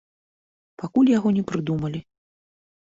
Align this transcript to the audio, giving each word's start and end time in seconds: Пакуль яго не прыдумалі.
Пакуль 0.85 1.13
яго 1.17 1.35
не 1.37 1.43
прыдумалі. 1.53 2.05